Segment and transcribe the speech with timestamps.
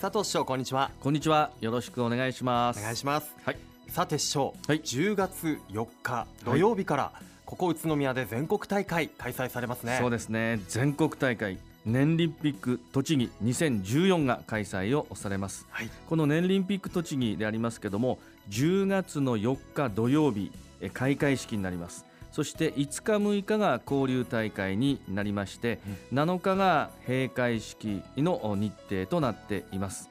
[0.00, 0.90] 佐藤師匠こんにちは。
[0.98, 1.50] こんにちは。
[1.60, 3.36] よろしくお願いしまおす願いします。
[3.44, 3.58] はい。
[3.88, 4.80] さて師匠、はい。
[4.80, 7.12] 10月4日土曜日から、
[7.44, 9.98] ここ宇都宮で全国大会開催されますね。
[10.00, 10.58] そうですね。
[10.68, 15.66] 全国大会年リンピック栃木2014が開催をされます。
[15.68, 15.90] はい。
[16.08, 25.78] この年リンピック栃木でありますけども10月の4日土曜日え開会式になりますそして5日6日が交流大会になりまして、
[26.12, 30.10] 7日が閉会式の日程となっています。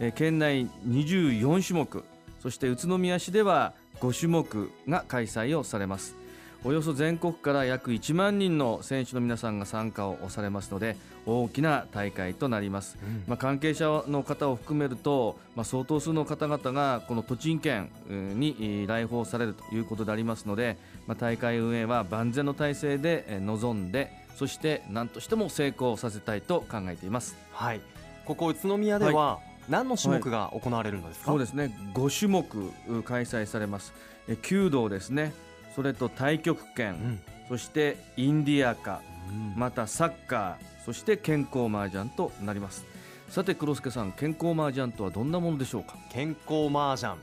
[0.00, 2.04] え県内24種目
[2.40, 6.16] そして宇都宮市では5種目が開催をされます
[6.62, 13.24] およそ全国から約1万人の選手の皆さんが参加をされますので大きな大会となります、うん。
[13.26, 27.36] まあ、関係者の方を含めると、まあ、相当数の方々がこの栃木県えーにえー来訪されるということでありますので、まあ、大会運営は万全の体制でえー臨んでそして何としても成功させたいと考えています。
[27.52, 27.80] はい。
[28.26, 31.74] ここ宇都宮では、何の種目が行われるのですか、そうですね。
[31.94, 33.92] 5種目う開催されます。
[34.28, 35.32] え弓道ですね
[35.74, 37.20] それと太極拳、うん。
[37.48, 42.84] そしてインディアカうんまたサッカーそして健康麻雀となります。
[43.28, 45.96] さて黒助さん健康麻雀とはどんなものでしょうか？
[46.10, 47.14] 健康麻雀。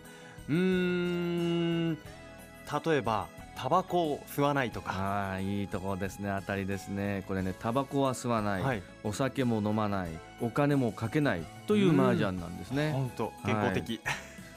[0.50, 4.92] うーん例えばタバコを吸わないとか。
[4.94, 6.34] ああいいところですね。
[6.42, 7.24] 当たりですね。
[7.28, 8.84] これねタバコは吸わない、はい。
[9.04, 10.10] お酒も飲まない。
[10.40, 14.00] お金もかけないという麻雀なんですね、本当健康的、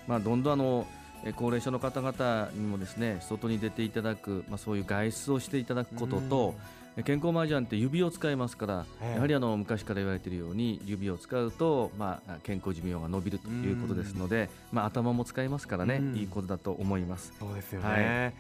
[0.07, 1.00] まあどんどんあのえ
[1.37, 6.55] 高齢者の方々にもですね外に出ていただく、まあ、そういう外出をしていただくことと、
[6.97, 16.17] え健康麻雀って指を使いますから、ええやはりあの昔から言われているように指を使うと、まあ、健康寿命が伸びるということですので、まあ、頭も使いますからね、うん。
[16.17, 17.33] いいことだと思います。
[17.39, 18.35] そうですよね、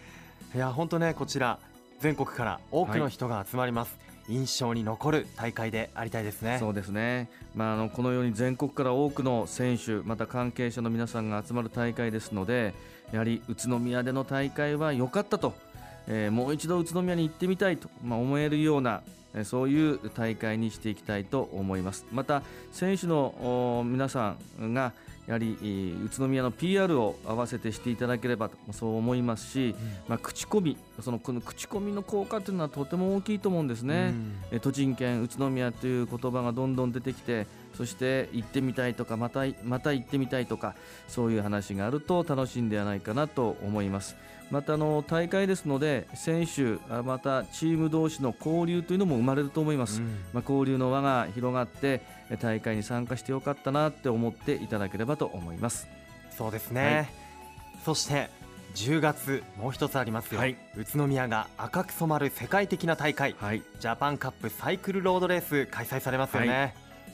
[0.55, 1.59] い、や本当ねこちら
[2.01, 3.11] 全国から多くのはい。
[3.11, 3.99] 人が集まります、
[4.31, 6.59] 印象に残る大会でありたいですね。
[6.59, 12.75] そうですね、まあ、あのこのように全国から多くの選手また関係者の皆さんが集まる大会ですので
[13.13, 15.55] やはり宇都宮での大会は良かったと、
[16.07, 19.03] えーもう一度宇都宮に行ってみたいと、まあ、思えるような
[19.45, 22.07] そういう大会にしていきたいと思います。
[22.13, 22.43] また
[22.73, 24.93] 選手のお皆さんが
[25.27, 29.77] やはりえー宇都宮の PR を合わせてしていただければとそう思いますし、
[30.09, 34.09] まあ、口コミそのこの口コミの効果というのはとても大きいと思うんですね。
[34.11, 34.35] うん。
[34.51, 37.47] えー栃木県宇都宮という言葉がどんどん出てきて
[37.77, 40.75] そして行ってみたいとかまたまた行ってみたいとか
[41.07, 44.17] そういう話があると楽しいんではないかなと思います。
[44.51, 50.09] またあの大会ですので選手あまたチーム同士の交流というのも生まれると思います、うん。
[50.33, 55.89] まあ、交流の輪が広がってえー大会に参加してよかったなって思っていただければと思います。
[56.37, 57.09] そうですね、はい。
[57.85, 58.31] そして
[58.75, 60.57] 10月もう一つありますよ、はい。
[60.77, 63.35] 宇都宮が赤く染まる世界的な大会。
[63.39, 63.63] はい。
[63.79, 66.73] ジャパンカップサイクルロードレース開催されますよね、は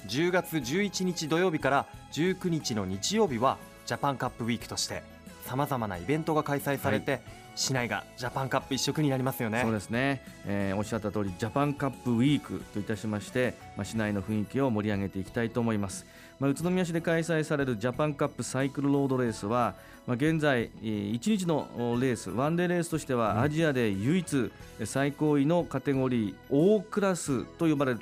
[0.09, 5.03] 10月11日土曜日から19日の日曜日はジャパンカップウィークとして
[5.45, 7.21] さまざまなイベントが開催されて、
[7.57, 9.63] 市内がジャパンカップ一色になりますよね。
[9.63, 16.07] そうですね、えーおっしゃった通りジャパンカップウィークといたしまして、まあ、市内の雰囲気を盛り上げていきたいと思います、
[16.41, 19.75] まあ、宇都宮市で開催されるジャパンカップサイクルロードレースは、
[20.07, 24.51] まあ、現在1日のおレースワンデーレースとしてはアジアで唯一
[24.85, 28.01] 最高位のカテゴリー O クラスと呼ばれる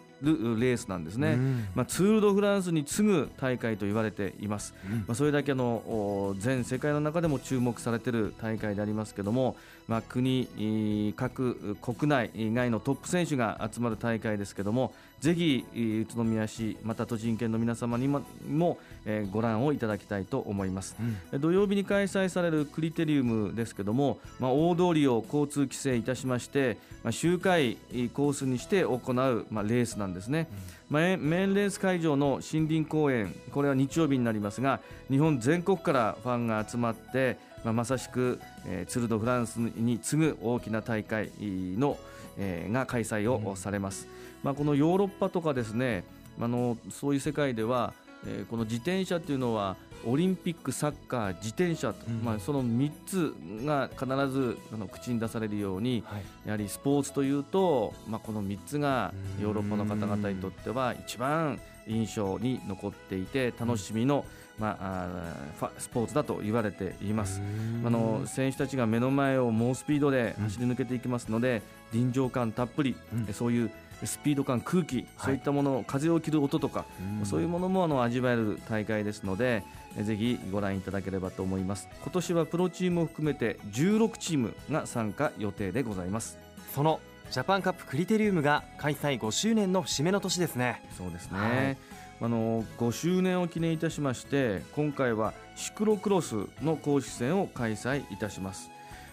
[0.58, 1.68] レースなんですね、うん。
[1.74, 4.98] まあ、ツール・ド・フランスに次ぐ大会と言われています、うん。
[5.00, 9.56] まあ、それだけあのお全世界の中でも注目されている大会でありますけども、
[9.88, 20.96] まあ、国、えー各国内外のトップ選手が集まる大会ですけどもぜひえー宇都宮市また栃木県の皆様にもも、えーご覧をいただきたいと思います。
[21.32, 21.40] うん。
[21.40, 27.76] 土曜日に開催されるクリテリウムですけども、まあ、大通りを交通規制いたしまして、まあ、周回
[28.12, 30.48] コースにして行う、まあ、レースなんですね、
[30.88, 34.80] まあえメインレース会場の森林公園これは日曜日になりますが
[35.10, 41.96] 日本全国からファンが集まって、まあ、まさしく、えーツール・ド・フランスに次ぐ大きな大会の、
[42.38, 44.06] えーが開催をされます、
[44.42, 46.04] まあ、このヨーロッパとかですね
[46.40, 47.94] あのそういう世界では、
[48.26, 52.22] えーこの自転車っていうのはオリンピック、サッカー、自転車と、うん。
[52.22, 53.34] まあ、その3つ
[53.64, 56.22] が必ずあの口に出されるようにはい。
[56.44, 64.24] やはりスポーツというと、まあ、この3つがうんヨーロッパの方々にとっては一番印象に残っていて楽しみの、
[64.58, 67.40] まあ、あーファスポーツだと言われています。
[67.84, 73.70] あの選手たちが目の前を猛スピードで走り抜けていきますので、臨場感たっぷり、うんそういう
[74.02, 76.84] スピード感、空気、そういったもの、風を切る音とか、
[77.24, 79.62] そういうものもあの味わえる大会ですので、
[79.96, 81.88] えぜひご覧いただければと思います。
[82.02, 86.38] 今年はプロチームを含めて16チームが参加予定でございます。
[86.74, 91.38] そのジャパンカップクリテリウムが開催5周年の節目の年ですねそうですね。
[91.38, 91.76] はい
[92.20, 98.70] あの5周年を記念いたしまして今回はシクロクロスの公式戦を開催いたします。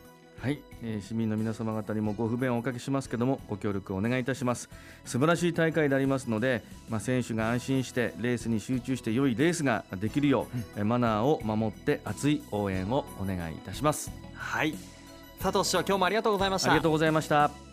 [0.46, 4.70] はい、えー、市民の皆様方にもご不便をおかけしますけどもご協力をお願いいたします。
[5.04, 10.46] 素晴らしい大会でありますので、まあ、選手が安心してレースに集中して良いレースができるよ
[10.78, 14.12] う、うん、マナーを守って熱い応援をお願いいたします。
[14.36, 14.76] はい。
[15.42, 16.70] 佐藤市長今日もありがとうございました。
[16.70, 17.65] ありがとうございました